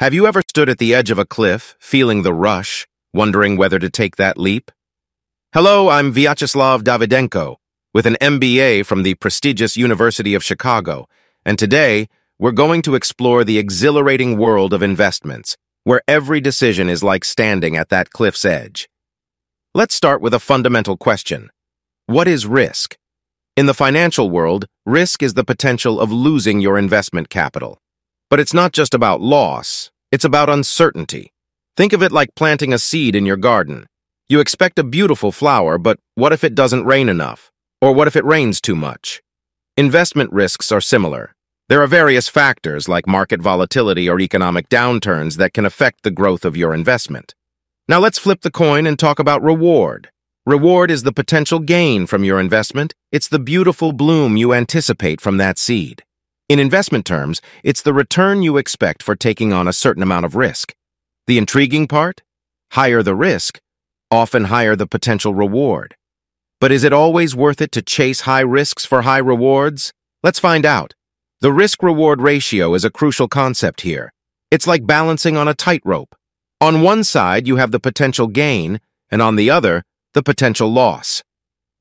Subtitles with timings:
[0.00, 3.80] Have you ever stood at the edge of a cliff, feeling the rush, wondering whether
[3.80, 4.70] to take that leap?
[5.52, 7.56] Hello, I'm Vyacheslav Davidenko,
[7.92, 11.08] with an MBA from the prestigious University of Chicago,
[11.44, 12.08] and today
[12.38, 17.76] we're going to explore the exhilarating world of investments, where every decision is like standing
[17.76, 18.88] at that cliff's edge.
[19.74, 21.50] Let's start with a fundamental question.
[22.06, 22.96] What is risk?
[23.56, 27.80] In the financial world, risk is the potential of losing your investment capital.
[28.30, 31.32] But it's not just about loss, it's about uncertainty.
[31.76, 33.86] Think of it like planting a seed in your garden.
[34.28, 37.50] You expect a beautiful flower, but what if it doesn't rain enough?
[37.80, 39.22] Or what if it rains too much?
[39.76, 41.34] Investment risks are similar.
[41.68, 46.44] There are various factors like market volatility or economic downturns that can affect the growth
[46.44, 47.34] of your investment.
[47.88, 50.10] Now let's flip the coin and talk about reward.
[50.44, 52.94] Reward is the potential gain from your investment.
[53.12, 56.02] It's the beautiful bloom you anticipate from that seed.
[56.48, 60.34] In investment terms, it's the return you expect for taking on a certain amount of
[60.34, 60.74] risk.
[61.26, 62.22] The intriguing part?
[62.72, 63.60] Higher the risk,
[64.10, 65.94] often higher the potential reward.
[66.58, 69.92] But is it always worth it to chase high risks for high rewards?
[70.22, 70.94] Let's find out.
[71.40, 74.12] The risk-reward ratio is a crucial concept here.
[74.50, 76.14] It's like balancing on a tightrope.
[76.62, 79.84] On one side, you have the potential gain, and on the other,
[80.14, 81.22] the potential loss.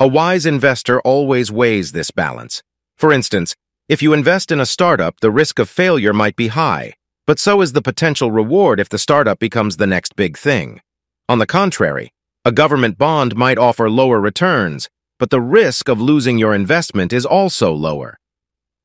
[0.00, 2.62] A wise investor always weighs this balance.
[2.96, 3.54] For instance,
[3.86, 6.94] if you invest in a startup, the risk of failure might be high,
[7.26, 10.80] but so is the potential reward if the startup becomes the next big thing.
[11.28, 12.10] On the contrary,
[12.46, 17.26] a government bond might offer lower returns, but the risk of losing your investment is
[17.26, 18.18] also lower.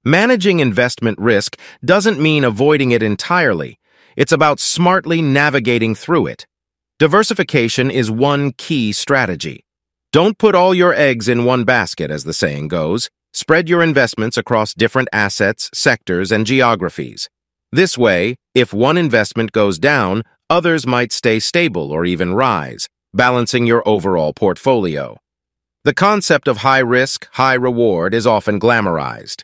[0.03, 3.79] Managing investment risk doesn't mean avoiding it entirely.
[4.17, 6.45] It's about smartly navigating through it.
[6.99, 9.63] Diversification is one key strategy.
[10.11, 13.09] Don't put all your eggs in one basket, as the saying goes.
[13.41, 17.29] Spread your investments across different assets, sectors, and geographies.
[17.71, 23.65] This way, if one investment goes down, others might stay stable or even rise, balancing
[23.65, 25.15] your overall portfolio.
[25.85, 29.43] The concept of high risk, high reward is often glamorized.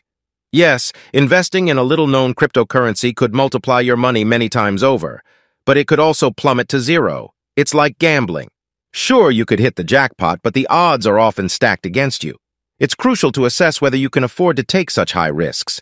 [0.52, 5.22] Yes, investing in a little-known cryptocurrency could multiply your money many times over,
[5.64, 7.30] but it could also plummet to zero.
[7.56, 8.48] It's like gambling.
[8.92, 12.36] Sure, you could hit the jackpot, but the odds are often stacked against you.
[12.78, 15.80] It's crucial to assess whether you can afford to take such high risks.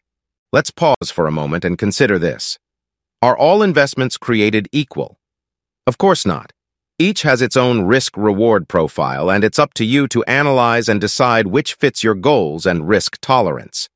[0.52, 2.56] Let's pause for a moment and consider this.
[3.20, 5.18] Are all investments created equal?
[5.88, 6.52] Of course not.
[6.96, 11.48] Each has its own risk-reward profile, and it's up to you to analyze and decide
[11.48, 13.88] which fits your goals and risk tolerance.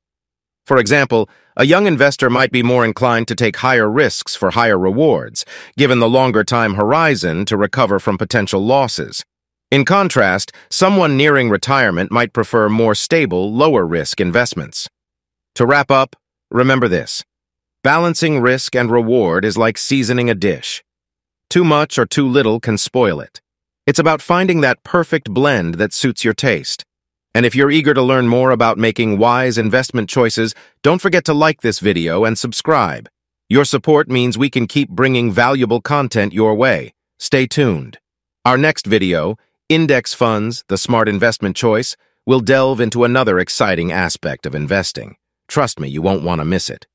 [0.65, 4.77] For example, a young investor might be more inclined to take higher risks for higher
[4.77, 5.45] rewards,
[5.77, 9.23] given the longer time horizon to recover from potential losses.
[9.71, 14.89] In contrast, someone nearing retirement might prefer more stable, lower-risk investments.
[15.55, 16.15] To wrap up,
[16.49, 17.23] remember this.
[17.83, 20.83] Balancing risk and reward is like seasoning a dish.
[21.51, 23.41] Too much or too little can spoil it.
[23.85, 26.83] It's about finding that perfect blend that suits your taste.
[27.35, 31.33] And if you're eager to learn more about making wise investment choices, don't forget to
[31.33, 33.07] like this video and subscribe.
[33.49, 36.93] Your support means we can keep bringing valuable content your way.
[37.19, 37.99] Stay tuned.
[38.45, 39.37] Our next video,
[39.69, 45.15] Index funds, the smart investment choice, will delve into another exciting aspect of investing.
[45.47, 46.87] Trust me, you won't want to miss it.